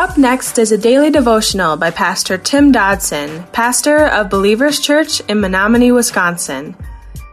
Up 0.00 0.16
next 0.16 0.58
is 0.58 0.72
a 0.72 0.78
daily 0.78 1.10
devotional 1.10 1.76
by 1.76 1.90
Pastor 1.90 2.38
Tim 2.38 2.72
Dodson, 2.72 3.44
pastor 3.52 4.06
of 4.06 4.30
Believers 4.30 4.80
Church 4.80 5.20
in 5.28 5.42
Menominee, 5.42 5.92
Wisconsin. 5.92 6.74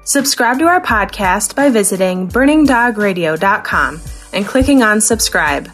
Subscribe 0.04 0.60
to 0.60 0.66
our 0.66 0.82
podcast 0.82 1.56
by 1.56 1.70
visiting 1.70 2.28
burningdogradio.com 2.28 4.02
and 4.34 4.46
clicking 4.46 4.84
on 4.84 5.00
subscribe. 5.00 5.68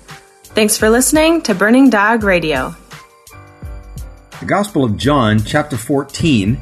Thanks 0.54 0.78
for 0.78 0.88
listening 0.88 1.42
to 1.42 1.56
Burning 1.56 1.90
Dog 1.90 2.22
Radio. 2.22 2.76
The 4.40 4.46
Gospel 4.46 4.84
of 4.84 4.96
John, 4.96 5.40
chapter 5.44 5.78
14, 5.78 6.62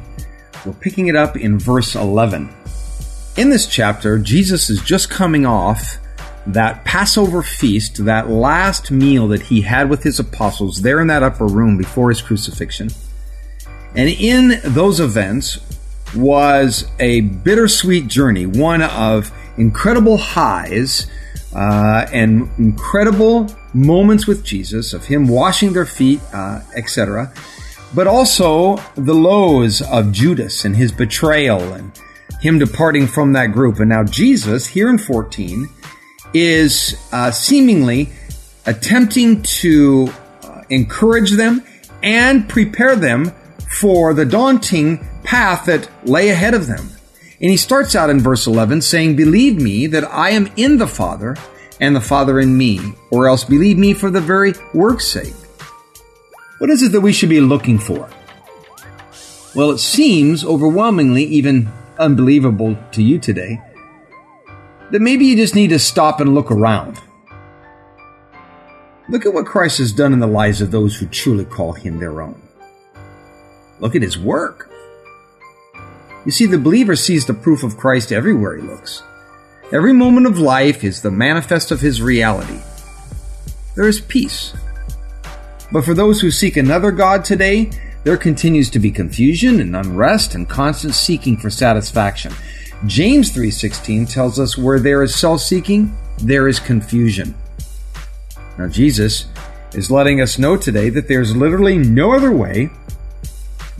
we're 0.64 0.72
picking 0.72 1.08
it 1.08 1.14
up 1.14 1.36
in 1.36 1.58
verse 1.58 1.94
11. 1.94 2.48
In 3.36 3.50
this 3.50 3.66
chapter, 3.66 4.18
Jesus 4.18 4.70
is 4.70 4.80
just 4.80 5.10
coming 5.10 5.44
off 5.44 5.98
that 6.46 6.84
Passover 6.84 7.42
feast, 7.42 8.04
that 8.04 8.28
last 8.28 8.90
meal 8.90 9.28
that 9.28 9.42
he 9.42 9.60
had 9.62 9.88
with 9.88 10.02
his 10.02 10.18
apostles 10.18 10.82
there 10.82 11.00
in 11.00 11.06
that 11.06 11.22
upper 11.22 11.46
room 11.46 11.76
before 11.76 12.08
his 12.08 12.20
crucifixion. 12.20 12.90
And 13.94 14.08
in 14.08 14.60
those 14.64 15.00
events 15.00 15.58
was 16.16 16.90
a 16.98 17.20
bittersweet 17.20 18.08
journey, 18.08 18.46
one 18.46 18.82
of 18.82 19.30
incredible 19.56 20.16
highs 20.16 21.06
uh, 21.54 22.06
and 22.12 22.50
incredible 22.58 23.48
moments 23.74 24.26
with 24.26 24.44
Jesus, 24.44 24.92
of 24.92 25.06
him 25.06 25.26
washing 25.26 25.72
their 25.72 25.86
feet, 25.86 26.20
uh, 26.32 26.60
etc., 26.74 27.32
but 27.94 28.06
also 28.06 28.76
the 28.94 29.14
lows 29.14 29.82
of 29.82 30.12
Judas 30.12 30.64
and 30.64 30.74
his 30.74 30.90
betrayal 30.92 31.60
and 31.74 31.92
him 32.40 32.58
departing 32.58 33.06
from 33.06 33.34
that 33.34 33.52
group. 33.52 33.78
And 33.78 33.90
now 33.90 34.02
Jesus, 34.02 34.66
here 34.66 34.88
in 34.88 34.96
14, 34.96 35.68
is 36.34 36.96
uh, 37.12 37.30
seemingly 37.30 38.08
attempting 38.66 39.42
to 39.42 40.12
uh, 40.42 40.62
encourage 40.70 41.32
them 41.32 41.62
and 42.02 42.48
prepare 42.48 42.96
them 42.96 43.32
for 43.80 44.14
the 44.14 44.24
daunting 44.24 44.98
path 45.24 45.66
that 45.66 45.88
lay 46.06 46.30
ahead 46.30 46.54
of 46.54 46.66
them. 46.66 46.90
And 47.40 47.50
he 47.50 47.56
starts 47.56 47.96
out 47.96 48.10
in 48.10 48.20
verse 48.20 48.46
11 48.46 48.82
saying, 48.82 49.16
Believe 49.16 49.60
me 49.60 49.86
that 49.88 50.04
I 50.04 50.30
am 50.30 50.50
in 50.56 50.78
the 50.78 50.86
Father 50.86 51.36
and 51.80 51.96
the 51.96 52.00
Father 52.00 52.38
in 52.38 52.56
me, 52.56 52.80
or 53.10 53.28
else 53.28 53.42
believe 53.42 53.76
me 53.76 53.94
for 53.94 54.10
the 54.10 54.20
very 54.20 54.54
work's 54.72 55.06
sake. 55.06 55.34
What 56.58 56.70
is 56.70 56.82
it 56.82 56.92
that 56.92 57.00
we 57.00 57.12
should 57.12 57.28
be 57.28 57.40
looking 57.40 57.78
for? 57.78 58.08
Well, 59.54 59.72
it 59.72 59.78
seems 59.78 60.44
overwhelmingly, 60.44 61.24
even 61.24 61.68
unbelievable 61.98 62.78
to 62.92 63.02
you 63.02 63.18
today, 63.18 63.60
that 64.92 65.00
maybe 65.00 65.24
you 65.24 65.36
just 65.36 65.54
need 65.54 65.68
to 65.68 65.78
stop 65.78 66.20
and 66.20 66.34
look 66.34 66.50
around. 66.50 67.00
Look 69.08 69.26
at 69.26 69.32
what 69.34 69.46
Christ 69.46 69.78
has 69.78 69.90
done 69.90 70.12
in 70.12 70.20
the 70.20 70.26
lives 70.26 70.60
of 70.60 70.70
those 70.70 70.96
who 70.96 71.06
truly 71.06 71.46
call 71.46 71.72
him 71.72 71.98
their 71.98 72.20
own. 72.20 72.40
Look 73.80 73.96
at 73.96 74.02
his 74.02 74.18
work. 74.18 74.70
You 76.24 76.30
see, 76.30 76.46
the 76.46 76.58
believer 76.58 76.94
sees 76.94 77.26
the 77.26 77.34
proof 77.34 77.64
of 77.64 77.78
Christ 77.78 78.12
everywhere 78.12 78.56
he 78.56 78.62
looks. 78.62 79.02
Every 79.72 79.94
moment 79.94 80.26
of 80.26 80.38
life 80.38 80.84
is 80.84 81.00
the 81.00 81.10
manifest 81.10 81.70
of 81.70 81.80
his 81.80 82.02
reality. 82.02 82.60
There 83.74 83.88
is 83.88 84.02
peace. 84.02 84.52
But 85.72 85.86
for 85.86 85.94
those 85.94 86.20
who 86.20 86.30
seek 86.30 86.58
another 86.58 86.92
God 86.92 87.24
today, 87.24 87.70
there 88.04 88.18
continues 88.18 88.68
to 88.70 88.78
be 88.78 88.90
confusion 88.90 89.58
and 89.58 89.74
unrest 89.74 90.34
and 90.34 90.46
constant 90.46 90.94
seeking 90.94 91.38
for 91.38 91.48
satisfaction. 91.48 92.34
James 92.86 93.30
3:16 93.30 94.06
tells 94.06 94.40
us 94.40 94.58
where 94.58 94.80
there 94.80 95.04
is 95.04 95.14
self-seeking, 95.14 95.96
there 96.18 96.48
is 96.48 96.58
confusion. 96.58 97.32
Now 98.58 98.66
Jesus 98.66 99.26
is 99.72 99.90
letting 99.90 100.20
us 100.20 100.38
know 100.38 100.56
today 100.56 100.90
that 100.90 101.06
there's 101.06 101.36
literally 101.36 101.78
no 101.78 102.12
other 102.12 102.32
way, 102.32 102.70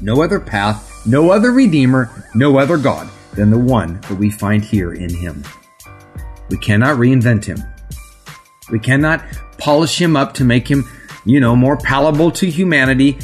no 0.00 0.22
other 0.22 0.38
path, 0.38 1.04
no 1.04 1.30
other 1.30 1.50
redeemer, 1.50 2.28
no 2.34 2.58
other 2.58 2.76
God 2.76 3.08
than 3.34 3.50
the 3.50 3.58
one 3.58 4.00
that 4.02 4.18
we 4.18 4.30
find 4.30 4.64
here 4.64 4.92
in 4.92 5.12
him. 5.12 5.42
We 6.48 6.56
cannot 6.56 6.98
reinvent 6.98 7.44
him. 7.44 7.62
We 8.70 8.78
cannot 8.78 9.24
polish 9.58 10.00
him 10.00 10.16
up 10.16 10.34
to 10.34 10.44
make 10.44 10.68
him, 10.68 10.88
you 11.24 11.40
know, 11.40 11.56
more 11.56 11.76
palatable 11.76 12.30
to 12.32 12.48
humanity 12.48 13.18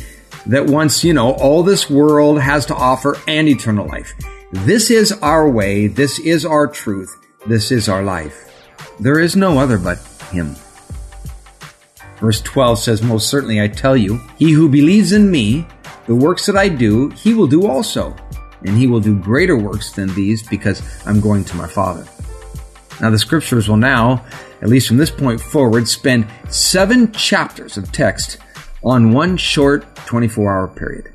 that 0.47 0.67
wants, 0.67 1.05
you 1.05 1.13
know, 1.13 1.33
all 1.35 1.63
this 1.63 1.89
world 1.89 2.41
has 2.41 2.67
to 2.67 2.75
offer 2.75 3.17
and 3.29 3.49
eternal 3.49 3.87
life. 3.87 4.13
This 4.51 4.91
is 4.91 5.13
our 5.21 5.47
way. 5.47 5.89
This 5.89 6.19
is 6.19 6.47
our 6.47 6.67
truth. 6.67 7.15
This 7.47 7.71
is 7.71 7.87
our 7.87 8.03
life. 8.03 8.51
There 8.99 9.21
is 9.21 9.37
no 9.37 9.59
other 9.59 9.77
but 9.77 9.99
Him. 10.31 10.57
Verse 12.17 12.41
12 12.41 12.79
says, 12.79 13.03
Most 13.03 13.29
certainly 13.29 13.61
I 13.61 13.69
tell 13.69 13.95
you, 13.95 14.19
he 14.39 14.53
who 14.53 14.71
believes 14.71 15.13
in 15.13 15.31
me, 15.31 15.67
the 16.07 16.15
works 16.15 16.47
that 16.47 16.57
I 16.57 16.71
do, 16.71 17.11
he 17.11 17.35
will 17.35 17.47
do 17.47 17.67
also. 17.67 18.17
And 18.65 18.75
he 18.75 18.87
will 18.87 19.01
do 19.01 19.21
greater 19.21 19.59
works 19.59 19.93
than 19.93 20.15
these 20.15 20.43
because 20.43 20.83
I'm 21.07 21.21
going 21.21 21.45
to 21.45 21.57
my 21.57 21.69
Father. 21.69 22.07
Now, 23.03 23.11
the 23.11 23.19
scriptures 23.19 23.69
will 23.69 23.77
now, 23.77 24.25
at 24.63 24.71
least 24.71 24.89
from 24.89 24.97
this 24.97 25.11
point 25.11 25.43
forward, 25.43 25.87
spend 25.87 26.27
seven 26.49 27.13
chapters 27.13 27.77
of 27.77 27.93
text 27.93 28.39
on 28.83 29.13
one 29.13 29.37
short 29.37 29.95
24 30.07 30.51
hour 30.51 30.69
period. 30.69 31.13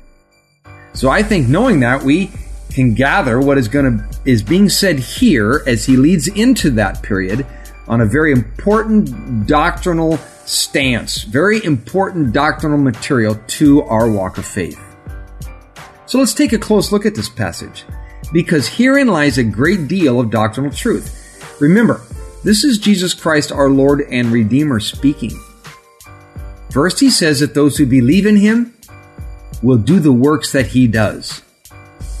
So 0.92 1.10
I 1.10 1.24
think 1.24 1.48
knowing 1.48 1.80
that, 1.80 2.00
we 2.00 2.30
can 2.70 2.94
gather 2.94 3.40
what 3.40 3.58
is 3.58 3.68
going 3.68 3.98
to 3.98 4.20
is 4.24 4.42
being 4.42 4.68
said 4.68 4.98
here 4.98 5.62
as 5.66 5.84
he 5.84 5.96
leads 5.96 6.28
into 6.28 6.70
that 6.70 7.02
period 7.02 7.46
on 7.86 8.00
a 8.00 8.06
very 8.06 8.32
important 8.32 9.46
doctrinal 9.46 10.16
stance, 10.46 11.22
very 11.22 11.62
important 11.64 12.32
doctrinal 12.32 12.78
material 12.78 13.36
to 13.46 13.82
our 13.82 14.10
walk 14.10 14.38
of 14.38 14.46
faith. 14.46 14.80
So 16.06 16.18
let's 16.18 16.34
take 16.34 16.52
a 16.52 16.58
close 16.58 16.92
look 16.92 17.06
at 17.06 17.14
this 17.14 17.28
passage 17.28 17.84
because 18.32 18.68
herein 18.68 19.08
lies 19.08 19.38
a 19.38 19.44
great 19.44 19.88
deal 19.88 20.20
of 20.20 20.30
doctrinal 20.30 20.70
truth. 20.70 21.56
Remember, 21.60 22.00
this 22.42 22.64
is 22.64 22.78
Jesus 22.78 23.14
Christ, 23.14 23.52
our 23.52 23.70
Lord 23.70 24.02
and 24.10 24.28
Redeemer, 24.28 24.80
speaking. 24.80 25.38
First, 26.70 27.00
he 27.00 27.08
says 27.08 27.40
that 27.40 27.54
those 27.54 27.76
who 27.76 27.86
believe 27.86 28.26
in 28.26 28.36
him 28.36 28.74
will 29.62 29.78
do 29.78 30.00
the 30.00 30.12
works 30.12 30.52
that 30.52 30.66
he 30.66 30.86
does. 30.86 31.43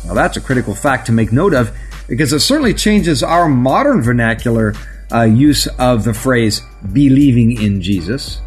Now, 0.06 0.14
that's 0.14 0.36
a 0.36 0.40
critical 0.40 0.74
fact 0.74 1.06
to 1.06 1.12
make 1.12 1.32
note 1.32 1.54
of 1.54 1.74
because 2.08 2.32
it 2.32 2.40
certainly 2.40 2.74
changes 2.74 3.22
our 3.22 3.48
modern 3.48 4.02
vernacular 4.02 4.74
uh, 5.12 5.22
use 5.22 5.66
of 5.78 6.04
the 6.04 6.14
phrase 6.14 6.62
believing 6.92 7.60
in 7.60 7.80
Jesus. 7.80 8.40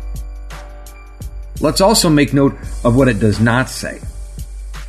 Let's 1.59 1.81
also 1.81 2.09
make 2.09 2.33
note 2.33 2.55
of 2.83 2.95
what 2.95 3.07
it 3.07 3.19
does 3.19 3.39
not 3.39 3.69
say. 3.69 3.99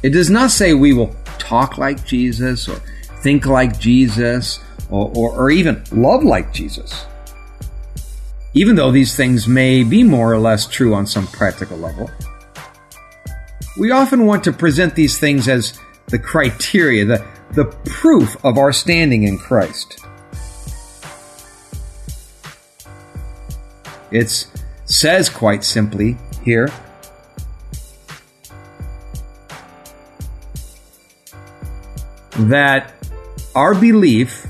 It 0.03 0.11
does 0.11 0.29
not 0.29 0.51
say 0.51 0.75
we 0.75 0.93
will 0.93 1.15
talk 1.39 1.79
like 1.79 2.05
Jesus 2.05 2.69
or 2.69 2.77
think 3.23 3.47
like 3.47 3.79
Jesus 3.79 4.61
or, 4.91 5.11
or, 5.15 5.35
or 5.35 5.51
even 5.51 5.83
love 5.91 6.23
like 6.23 6.53
Jesus. 6.53 7.07
Even 8.55 8.77
though 8.77 8.91
these 8.91 9.17
things 9.17 9.49
may 9.49 9.83
be 9.83 10.03
more 10.03 10.33
or 10.33 10.39
less 10.39 10.67
true 10.67 10.95
on 10.95 11.07
some 11.07 11.27
practical 11.29 11.79
level, 11.79 12.11
we 13.79 13.91
often 13.91 14.27
want 14.27 14.45
to 14.45 14.53
present 14.53 14.95
these 14.95 15.19
things 15.19 15.49
as 15.49 15.79
the 16.09 16.19
criteria, 16.19 17.05
the, 17.05 17.27
the 17.53 17.65
proof 17.85 18.37
of 18.45 18.59
our 18.59 18.73
standing 18.73 19.25
in 19.25 19.39
Christ. 19.39 20.05
It 24.11 24.47
says 24.87 25.29
quite 25.29 25.65
simply 25.65 26.17
here 26.43 26.71
that 32.39 32.95
our 33.55 33.75
belief, 33.75 34.47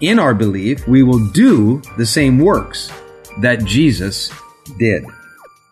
in 0.00 0.18
our 0.18 0.34
belief, 0.34 0.86
we 0.86 1.02
will 1.02 1.30
do 1.30 1.80
the 1.96 2.04
same 2.04 2.38
works 2.38 2.92
that 3.38 3.64
Jesus 3.64 4.30
did. 4.78 5.04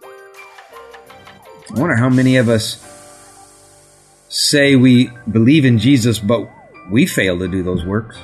I 0.02 1.80
wonder 1.80 1.96
how 1.96 2.08
many 2.08 2.36
of 2.36 2.48
us 2.48 2.87
say 4.28 4.76
we 4.76 5.10
believe 5.30 5.64
in 5.64 5.78
Jesus, 5.78 6.18
but 6.18 6.48
we 6.90 7.06
fail 7.06 7.38
to 7.38 7.48
do 7.48 7.62
those 7.62 7.84
works. 7.84 8.18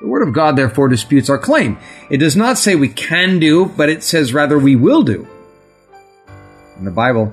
The 0.00 0.08
Word 0.08 0.26
of 0.26 0.34
God, 0.34 0.56
therefore, 0.56 0.88
disputes 0.88 1.30
our 1.30 1.38
claim. 1.38 1.78
It 2.10 2.18
does 2.18 2.36
not 2.36 2.58
say 2.58 2.74
we 2.74 2.88
can 2.88 3.38
do, 3.38 3.66
but 3.66 3.88
it 3.88 4.02
says 4.02 4.34
rather 4.34 4.58
we 4.58 4.74
will 4.74 5.02
do. 5.02 5.28
And 6.76 6.86
the 6.86 6.90
Bible, 6.90 7.32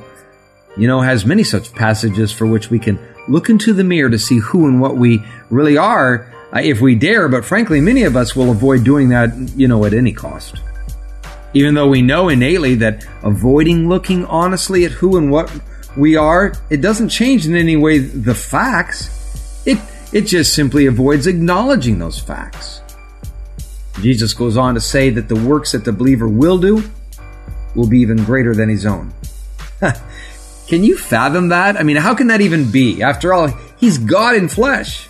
you 0.78 0.88
know, 0.88 1.02
has 1.02 1.26
many 1.26 1.44
such 1.44 1.74
passages 1.74 2.32
for 2.32 2.46
which 2.46 2.70
we 2.70 2.78
can 2.78 3.00
look 3.28 3.50
into 3.50 3.74
the 3.74 3.84
mirror 3.84 4.10
to 4.10 4.20
see 4.20 4.40
who 4.40 4.68
and 4.68 4.80
what 4.80 4.98
we 4.98 5.24
really 5.50 5.78
are 5.78 6.32
uh, 6.54 6.60
if 6.60 6.82
we 6.82 6.96
dare, 6.96 7.28
but 7.28 7.46
frankly, 7.46 7.80
many 7.80 8.04
of 8.04 8.16
us 8.16 8.36
will 8.36 8.50
avoid 8.50 8.84
doing 8.84 9.10
that, 9.10 9.36
you 9.56 9.68
know, 9.68 9.86
at 9.86 9.94
any 9.94 10.12
cost. 10.12 10.56
Even 11.54 11.74
though 11.74 11.88
we 11.88 12.02
know 12.02 12.30
innately 12.30 12.76
that 12.76 13.06
avoiding 13.24 13.88
looking 13.88 14.26
honestly 14.26 14.86
at 14.86 14.92
who 14.92 15.18
and 15.18 15.32
what 15.32 15.52
we 15.98 16.16
are, 16.16 16.54
it 16.70 16.82
doesn't 16.82 17.10
change 17.10 17.46
in 17.46 17.56
any 17.56 17.76
way 17.76 18.00
the 18.00 18.36
facts. 18.36 19.62
It, 19.66 19.78
it 20.14 20.22
just 20.22 20.54
simply 20.54 20.86
avoids 20.86 21.28
acknowledging 21.28 22.00
those 22.00 22.20
facts. 22.20 22.82
Jesus 24.02 24.34
goes 24.34 24.58
on 24.58 24.76
to 24.76 24.82
say 24.82 25.10
that 25.10 25.28
the 25.28 25.36
works 25.36 25.74
that 25.74 25.84
the 25.84 25.92
believer 25.92 26.28
will 26.28 26.58
do 26.58 26.84
will 27.76 27.88
be 27.88 28.00
even 28.00 28.24
greater 28.24 28.56
than 28.56 28.70
his 28.70 28.86
own. 28.86 29.14
can 30.68 30.84
you 30.84 30.98
fathom 30.98 31.50
that? 31.50 31.78
I 31.78 31.84
mean, 31.84 31.98
how 31.98 32.16
can 32.16 32.28
that 32.28 32.42
even 32.42 32.72
be? 32.72 33.04
After 33.04 33.34
all, 33.34 33.50
he's 33.78 33.98
God 33.98 34.36
in 34.36 34.48
flesh. 34.48 35.08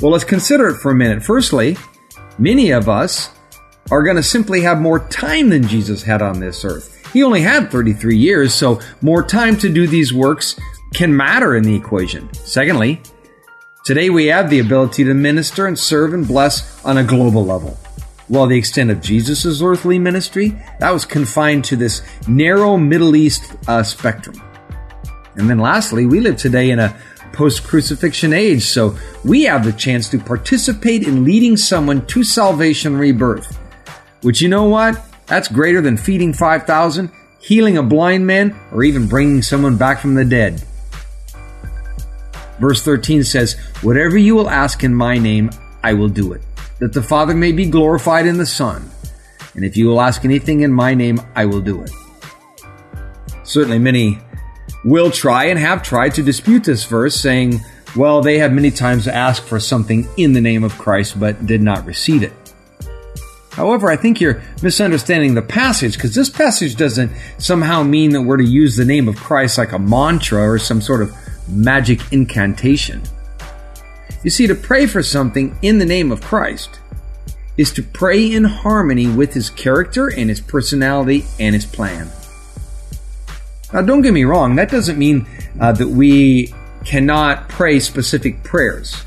Well, 0.00 0.12
let's 0.12 0.24
consider 0.24 0.68
it 0.68 0.76
for 0.76 0.92
a 0.92 0.94
minute. 0.94 1.22
Firstly, 1.22 1.76
many 2.38 2.70
of 2.70 2.88
us 2.88 3.30
are 3.90 4.02
going 4.02 4.16
to 4.16 4.22
simply 4.22 4.60
have 4.62 4.80
more 4.80 5.00
time 5.08 5.48
than 5.48 5.66
Jesus 5.66 6.02
had 6.02 6.22
on 6.22 6.40
this 6.40 6.64
earth. 6.64 6.97
He 7.12 7.22
only 7.22 7.42
had 7.42 7.70
33 7.70 8.16
years, 8.16 8.54
so 8.54 8.80
more 9.00 9.22
time 9.22 9.56
to 9.58 9.68
do 9.68 9.86
these 9.86 10.12
works 10.12 10.58
can 10.94 11.16
matter 11.16 11.56
in 11.56 11.62
the 11.62 11.74
equation. 11.74 12.32
Secondly, 12.34 13.02
today 13.84 14.10
we 14.10 14.26
have 14.26 14.50
the 14.50 14.58
ability 14.58 15.04
to 15.04 15.14
minister 15.14 15.66
and 15.66 15.78
serve 15.78 16.14
and 16.14 16.26
bless 16.26 16.84
on 16.84 16.98
a 16.98 17.04
global 17.04 17.44
level. 17.44 17.78
While 18.28 18.46
the 18.46 18.58
extent 18.58 18.90
of 18.90 19.00
Jesus' 19.00 19.62
earthly 19.62 19.98
ministry, 19.98 20.54
that 20.80 20.90
was 20.90 21.06
confined 21.06 21.64
to 21.66 21.76
this 21.76 22.02
narrow 22.28 22.76
Middle 22.76 23.16
East 23.16 23.56
uh, 23.66 23.82
spectrum. 23.82 24.42
And 25.36 25.48
then 25.48 25.58
lastly, 25.58 26.04
we 26.04 26.20
live 26.20 26.36
today 26.36 26.70
in 26.70 26.78
a 26.78 26.94
post 27.32 27.64
crucifixion 27.64 28.32
age, 28.34 28.64
so 28.64 28.98
we 29.24 29.44
have 29.44 29.64
the 29.64 29.72
chance 29.72 30.10
to 30.10 30.18
participate 30.18 31.04
in 31.04 31.24
leading 31.24 31.56
someone 31.56 32.04
to 32.06 32.22
salvation 32.22 32.96
rebirth. 32.96 33.56
Which 34.22 34.42
you 34.42 34.48
know 34.48 34.64
what? 34.64 35.07
That's 35.28 35.48
greater 35.48 35.80
than 35.80 35.96
feeding 35.96 36.32
5,000, 36.32 37.10
healing 37.40 37.76
a 37.76 37.82
blind 37.82 38.26
man, 38.26 38.58
or 38.72 38.82
even 38.82 39.06
bringing 39.06 39.42
someone 39.42 39.76
back 39.76 40.00
from 40.00 40.14
the 40.14 40.24
dead. 40.24 40.64
Verse 42.58 42.82
13 42.82 43.22
says, 43.24 43.54
Whatever 43.82 44.18
you 44.18 44.34
will 44.34 44.50
ask 44.50 44.82
in 44.82 44.94
my 44.94 45.18
name, 45.18 45.50
I 45.82 45.94
will 45.94 46.08
do 46.08 46.32
it, 46.32 46.40
that 46.80 46.92
the 46.92 47.02
Father 47.02 47.34
may 47.34 47.52
be 47.52 47.66
glorified 47.66 48.26
in 48.26 48.38
the 48.38 48.46
Son. 48.46 48.90
And 49.54 49.64
if 49.64 49.76
you 49.76 49.86
will 49.86 50.00
ask 50.00 50.24
anything 50.24 50.62
in 50.62 50.72
my 50.72 50.94
name, 50.94 51.20
I 51.34 51.46
will 51.46 51.60
do 51.60 51.82
it. 51.82 51.90
Certainly, 53.44 53.78
many 53.78 54.18
will 54.84 55.10
try 55.10 55.46
and 55.46 55.58
have 55.58 55.82
tried 55.82 56.14
to 56.14 56.22
dispute 56.22 56.64
this 56.64 56.84
verse, 56.84 57.20
saying, 57.20 57.60
well, 57.96 58.20
they 58.20 58.38
have 58.38 58.52
many 58.52 58.70
times 58.70 59.08
asked 59.08 59.44
for 59.44 59.58
something 59.58 60.06
in 60.16 60.32
the 60.32 60.40
name 60.40 60.62
of 60.62 60.76
Christ, 60.78 61.18
but 61.18 61.46
did 61.46 61.62
not 61.62 61.86
receive 61.86 62.22
it. 62.22 62.32
However, 63.58 63.90
I 63.90 63.96
think 63.96 64.20
you're 64.20 64.40
misunderstanding 64.62 65.34
the 65.34 65.42
passage 65.42 65.94
because 65.94 66.14
this 66.14 66.30
passage 66.30 66.76
doesn't 66.76 67.10
somehow 67.38 67.82
mean 67.82 68.12
that 68.12 68.22
we're 68.22 68.36
to 68.36 68.44
use 68.44 68.76
the 68.76 68.84
name 68.84 69.08
of 69.08 69.16
Christ 69.16 69.58
like 69.58 69.72
a 69.72 69.80
mantra 69.80 70.48
or 70.48 70.60
some 70.60 70.80
sort 70.80 71.02
of 71.02 71.12
magic 71.48 72.00
incantation. 72.12 73.02
You 74.22 74.30
see, 74.30 74.46
to 74.46 74.54
pray 74.54 74.86
for 74.86 75.02
something 75.02 75.58
in 75.60 75.78
the 75.78 75.84
name 75.84 76.12
of 76.12 76.20
Christ 76.20 76.78
is 77.56 77.72
to 77.72 77.82
pray 77.82 78.32
in 78.32 78.44
harmony 78.44 79.08
with 79.08 79.34
his 79.34 79.50
character 79.50 80.06
and 80.06 80.30
his 80.30 80.40
personality 80.40 81.24
and 81.40 81.52
his 81.52 81.66
plan. 81.66 82.08
Now, 83.72 83.82
don't 83.82 84.02
get 84.02 84.12
me 84.12 84.22
wrong, 84.22 84.54
that 84.54 84.70
doesn't 84.70 85.00
mean 85.00 85.26
uh, 85.58 85.72
that 85.72 85.88
we 85.88 86.54
cannot 86.84 87.48
pray 87.48 87.80
specific 87.80 88.44
prayers. 88.44 89.02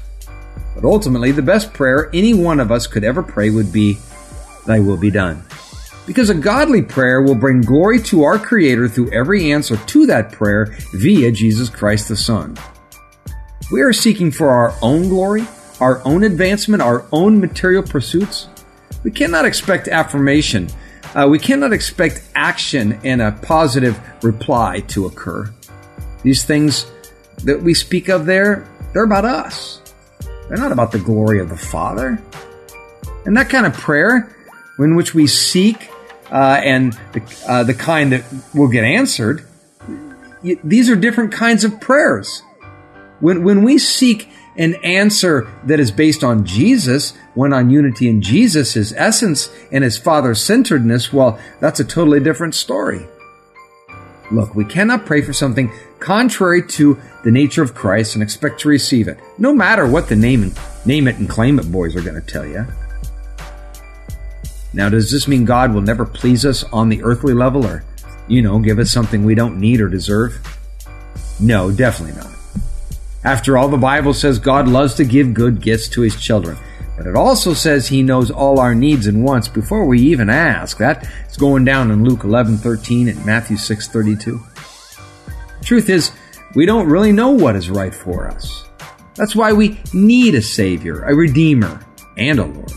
But 0.75 0.83
ultimately, 0.83 1.31
the 1.31 1.41
best 1.41 1.71
prayer 1.71 2.09
any 2.13 2.33
one 2.33 2.59
of 2.59 2.69
us 2.69 2.85
could 2.85 3.05
ever 3.05 3.23
pray 3.23 3.49
would 3.49 3.71
be, 3.71 3.97
Thy 4.65 4.79
will 4.79 4.97
be 4.97 5.11
done. 5.11 5.43
Because 6.05 6.29
a 6.29 6.35
godly 6.35 6.81
prayer 6.81 7.21
will 7.21 7.35
bring 7.35 7.61
glory 7.61 7.99
to 8.03 8.23
our 8.23 8.39
Creator 8.39 8.89
through 8.89 9.11
every 9.11 9.51
answer 9.51 9.77
to 9.77 10.05
that 10.07 10.31
prayer 10.31 10.75
via 10.93 11.31
Jesus 11.31 11.69
Christ 11.69 12.07
the 12.07 12.15
Son. 12.15 12.57
We 13.71 13.81
are 13.81 13.93
seeking 13.93 14.31
for 14.31 14.49
our 14.49 14.73
own 14.81 15.09
glory, 15.09 15.47
our 15.79 16.05
own 16.05 16.23
advancement, 16.23 16.81
our 16.81 17.05
own 17.11 17.39
material 17.39 17.83
pursuits. 17.83 18.49
We 19.03 19.11
cannot 19.11 19.45
expect 19.45 19.87
affirmation. 19.87 20.69
Uh, 21.15 21.27
we 21.29 21.39
cannot 21.39 21.71
expect 21.71 22.23
action 22.35 22.99
and 23.03 23.21
a 23.21 23.31
positive 23.31 23.99
reply 24.23 24.81
to 24.89 25.05
occur. 25.05 25.53
These 26.23 26.45
things 26.45 26.85
that 27.43 27.61
we 27.61 27.73
speak 27.73 28.09
of 28.09 28.25
there, 28.25 28.67
they're 28.93 29.03
about 29.03 29.25
us. 29.25 29.81
They're 30.47 30.57
not 30.57 30.71
about 30.71 30.91
the 30.91 30.99
glory 30.99 31.39
of 31.39 31.49
the 31.49 31.57
Father. 31.57 32.21
And 33.25 33.37
that 33.37 33.49
kind 33.49 33.65
of 33.65 33.73
prayer, 33.73 34.35
in 34.79 34.95
which 34.95 35.13
we 35.13 35.27
seek 35.27 35.89
uh, 36.31 36.61
and 36.63 36.93
the, 37.13 37.43
uh, 37.47 37.63
the 37.63 37.73
kind 37.73 38.11
that 38.13 38.23
will 38.53 38.69
get 38.69 38.83
answered, 38.83 39.45
these 40.63 40.89
are 40.89 40.95
different 40.95 41.31
kinds 41.31 41.63
of 41.63 41.79
prayers. 41.79 42.41
When, 43.19 43.43
when 43.43 43.63
we 43.63 43.77
seek 43.77 44.29
an 44.57 44.75
answer 44.83 45.47
that 45.65 45.79
is 45.79 45.91
based 45.91 46.23
on 46.23 46.45
Jesus, 46.45 47.13
one 47.35 47.53
on 47.53 47.69
unity 47.69 48.09
in 48.09 48.21
Jesus, 48.21 48.73
his 48.73 48.93
essence, 48.93 49.49
and 49.71 49.83
his 49.83 49.97
father 49.97 50.33
centeredness, 50.33 51.13
well, 51.13 51.39
that's 51.59 51.79
a 51.79 51.85
totally 51.85 52.19
different 52.19 52.55
story. 52.55 53.05
Look, 54.31 54.55
we 54.55 54.65
cannot 54.65 55.05
pray 55.05 55.21
for 55.21 55.33
something 55.33 55.71
contrary 55.99 56.65
to 56.69 56.99
the 57.23 57.31
nature 57.31 57.61
of 57.61 57.75
Christ 57.75 58.15
and 58.15 58.23
expect 58.23 58.61
to 58.61 58.69
receive 58.69 59.07
it, 59.07 59.19
no 59.37 59.53
matter 59.53 59.85
what 59.85 60.07
the 60.09 60.15
name 60.15 60.53
name 60.85 61.07
it 61.07 61.17
and 61.17 61.29
claim 61.29 61.59
it 61.59 61.71
boys 61.71 61.95
are 61.95 62.01
going 62.01 62.19
to 62.19 62.21
tell 62.21 62.45
you. 62.45 62.65
Now, 64.73 64.89
does 64.89 65.11
this 65.11 65.27
mean 65.27 65.45
God 65.45 65.73
will 65.73 65.81
never 65.81 66.05
please 66.05 66.45
us 66.45 66.63
on 66.65 66.89
the 66.89 67.03
earthly 67.03 67.33
level 67.33 67.65
or, 67.65 67.83
you 68.27 68.41
know, 68.41 68.59
give 68.59 68.79
us 68.79 68.91
something 68.91 69.25
we 69.25 69.35
don't 69.35 69.59
need 69.59 69.81
or 69.81 69.89
deserve? 69.89 70.39
No, 71.39 71.71
definitely 71.71 72.21
not. 72.21 72.31
After 73.23 73.57
all, 73.57 73.67
the 73.67 73.77
Bible 73.77 74.13
says 74.13 74.39
God 74.39 74.67
loves 74.67 74.95
to 74.95 75.03
give 75.03 75.33
good 75.33 75.61
gifts 75.61 75.89
to 75.89 76.01
his 76.01 76.19
children. 76.19 76.57
But 76.97 77.07
it 77.07 77.15
also 77.15 77.53
says 77.53 77.87
he 77.87 78.03
knows 78.03 78.29
all 78.29 78.59
our 78.59 78.75
needs 78.75 79.07
and 79.07 79.23
wants 79.23 79.47
before 79.47 79.85
we 79.85 79.99
even 80.01 80.29
ask. 80.29 80.77
That 80.77 81.07
is 81.29 81.37
going 81.37 81.65
down 81.65 81.89
in 81.89 82.03
Luke 82.03 82.23
11:13 82.23 83.07
and 83.09 83.25
Matthew 83.25 83.57
6:32. 83.57 84.39
Truth 85.63 85.89
is, 85.89 86.11
we 86.53 86.65
don't 86.65 86.87
really 86.87 87.11
know 87.11 87.31
what 87.31 87.55
is 87.55 87.69
right 87.69 87.93
for 87.93 88.27
us. 88.27 88.65
That's 89.15 89.35
why 89.35 89.51
we 89.51 89.79
need 89.93 90.35
a 90.35 90.41
savior, 90.41 91.03
a 91.03 91.15
redeemer, 91.15 91.79
and 92.17 92.39
a 92.39 92.45
Lord. 92.45 92.71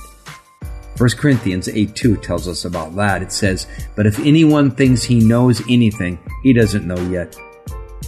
1 0.97 1.11
Corinthians 1.19 1.69
8 1.69 1.95
2 1.95 2.17
tells 2.17 2.47
us 2.47 2.65
about 2.65 2.95
that. 2.97 3.23
It 3.23 3.33
says, 3.33 3.67
But 3.97 4.07
if 4.07 4.19
anyone 4.21 4.71
thinks 4.71 5.03
he 5.03 5.21
knows 5.21 5.61
anything, 5.69 6.19
he 6.43 6.53
doesn't 6.53 6.87
know 6.87 7.01
yet 7.11 7.37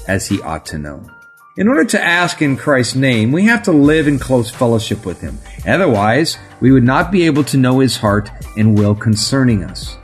as 0.06 0.26
he 0.26 0.40
ought 0.42 0.64
to 0.66 0.78
know. 0.78 1.04
In 1.56 1.68
order 1.68 1.86
to 1.86 2.04
ask 2.04 2.42
in 2.42 2.56
Christ's 2.56 2.96
name, 2.96 3.32
we 3.32 3.44
have 3.44 3.62
to 3.62 3.72
live 3.72 4.06
in 4.06 4.18
close 4.18 4.50
fellowship 4.50 5.06
with 5.06 5.22
Him. 5.22 5.38
Otherwise, 5.66 6.36
we 6.60 6.70
would 6.70 6.84
not 6.84 7.10
be 7.10 7.24
able 7.24 7.44
to 7.44 7.56
know 7.56 7.78
His 7.78 7.96
heart 7.96 8.30
and 8.58 8.78
will 8.78 8.94
concerning 8.94 9.64
us. 9.64 9.96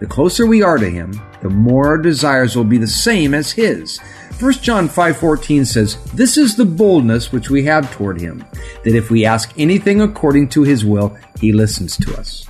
The 0.00 0.06
closer 0.06 0.46
we 0.46 0.62
are 0.62 0.76
to 0.76 0.90
Him, 0.90 1.12
the 1.44 1.50
more 1.50 1.88
our 1.88 1.98
desires 1.98 2.56
will 2.56 2.64
be 2.64 2.78
the 2.78 2.86
same 2.86 3.34
as 3.34 3.52
His. 3.52 3.98
1 4.40 4.52
John 4.62 4.88
5:14 4.88 5.66
says, 5.66 5.98
"This 6.14 6.38
is 6.38 6.56
the 6.56 6.64
boldness 6.64 7.32
which 7.32 7.50
we 7.50 7.64
have 7.64 7.92
toward 7.92 8.18
him, 8.18 8.44
that 8.82 8.94
if 8.94 9.10
we 9.10 9.26
ask 9.26 9.52
anything 9.58 10.00
according 10.00 10.48
to 10.48 10.62
his 10.62 10.86
will, 10.86 11.14
he 11.38 11.52
listens 11.52 11.98
to 11.98 12.18
us." 12.18 12.46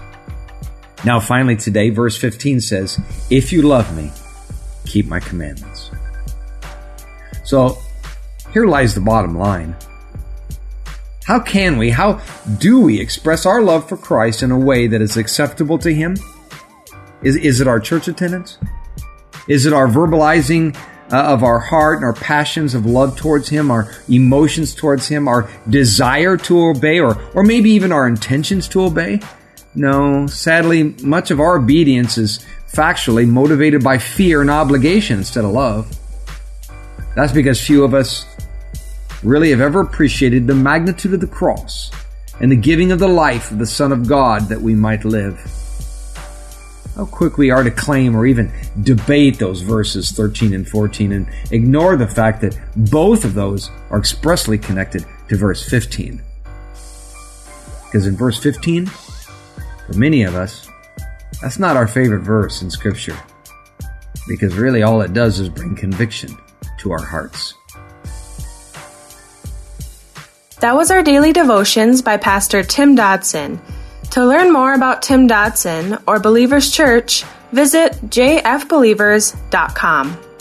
Now 1.04 1.18
finally 1.18 1.56
today 1.56 1.90
verse 1.90 2.16
15 2.16 2.60
says, 2.60 2.98
"If 3.30 3.52
you 3.52 3.62
love 3.62 3.94
me, 3.96 4.12
keep 4.86 5.08
my 5.08 5.18
commandments." 5.18 5.90
So, 7.42 7.76
here 8.52 8.66
lies 8.66 8.94
the 8.94 9.00
bottom 9.00 9.36
line. 9.36 9.74
How 11.24 11.40
can 11.40 11.78
we, 11.78 11.90
how 11.90 12.20
do 12.58 12.80
we 12.80 13.00
express 13.00 13.44
our 13.44 13.60
love 13.60 13.88
for 13.88 13.96
Christ 13.96 14.44
in 14.44 14.52
a 14.52 14.58
way 14.58 14.86
that 14.86 15.02
is 15.02 15.16
acceptable 15.16 15.78
to 15.78 15.92
Him? 15.92 16.16
Is, 17.22 17.36
is 17.36 17.60
it 17.60 17.66
our 17.66 17.80
church 17.80 18.08
attendance? 18.08 18.58
Is 19.48 19.66
it 19.66 19.72
our 19.72 19.86
verbalizing 19.86 20.76
uh, 21.12 21.16
of 21.16 21.42
our 21.42 21.58
heart 21.58 21.96
and 21.96 22.04
our 22.04 22.14
passions 22.14 22.74
of 22.74 22.86
love 22.86 23.16
towards 23.16 23.48
Him, 23.48 23.70
our 23.70 23.90
emotions 24.08 24.74
towards 24.74 25.06
Him, 25.08 25.28
our 25.28 25.50
desire 25.68 26.36
to 26.38 26.68
obey, 26.68 26.98
or, 26.98 27.20
or 27.34 27.42
maybe 27.42 27.70
even 27.70 27.92
our 27.92 28.06
intentions 28.06 28.68
to 28.68 28.82
obey? 28.82 29.20
No, 29.74 30.26
sadly, 30.26 30.94
much 31.02 31.30
of 31.30 31.40
our 31.40 31.56
obedience 31.58 32.16
is 32.16 32.44
factually 32.72 33.28
motivated 33.28 33.84
by 33.84 33.98
fear 33.98 34.40
and 34.40 34.50
obligation 34.50 35.18
instead 35.18 35.44
of 35.44 35.50
love. 35.50 35.94
That's 37.14 37.32
because 37.32 37.64
few 37.64 37.84
of 37.84 37.94
us 37.94 38.26
really 39.22 39.50
have 39.50 39.60
ever 39.60 39.80
appreciated 39.80 40.46
the 40.46 40.54
magnitude 40.54 41.14
of 41.14 41.20
the 41.20 41.26
cross 41.26 41.90
and 42.40 42.50
the 42.50 42.56
giving 42.56 42.92
of 42.92 42.98
the 42.98 43.08
life 43.08 43.50
of 43.50 43.58
the 43.58 43.66
Son 43.66 43.92
of 43.92 44.08
God 44.08 44.48
that 44.48 44.60
we 44.60 44.74
might 44.74 45.04
live. 45.04 45.63
How 46.96 47.06
quick 47.06 47.38
we 47.38 47.50
are 47.50 47.64
to 47.64 47.70
claim 47.72 48.14
or 48.14 48.24
even 48.24 48.52
debate 48.82 49.38
those 49.38 49.62
verses 49.62 50.12
13 50.12 50.54
and 50.54 50.68
14 50.68 51.12
and 51.12 51.28
ignore 51.50 51.96
the 51.96 52.06
fact 52.06 52.40
that 52.42 52.56
both 52.76 53.24
of 53.24 53.34
those 53.34 53.70
are 53.90 53.98
expressly 53.98 54.58
connected 54.58 55.04
to 55.28 55.36
verse 55.36 55.68
15. 55.68 56.22
Because 57.86 58.06
in 58.06 58.16
verse 58.16 58.38
15, 58.38 58.86
for 58.86 59.92
many 59.94 60.22
of 60.22 60.36
us, 60.36 60.68
that's 61.42 61.58
not 61.58 61.76
our 61.76 61.88
favorite 61.88 62.22
verse 62.22 62.62
in 62.62 62.70
Scripture. 62.70 63.18
Because 64.28 64.54
really 64.54 64.82
all 64.82 65.00
it 65.00 65.12
does 65.12 65.40
is 65.40 65.48
bring 65.48 65.74
conviction 65.74 66.36
to 66.78 66.92
our 66.92 67.02
hearts. 67.02 67.54
That 70.60 70.76
was 70.76 70.90
our 70.90 71.02
daily 71.02 71.32
devotions 71.32 72.02
by 72.02 72.16
Pastor 72.16 72.62
Tim 72.62 72.94
Dodson. 72.94 73.60
To 74.14 74.25
learn 74.25 74.50
more 74.52 74.75
about 74.75 75.02
Tim 75.02 75.26
Dodson 75.26 75.99
or 76.06 76.21
Believers 76.21 76.71
Church, 76.71 77.25
visit 77.50 77.94
jfbelievers.com. 77.94 80.33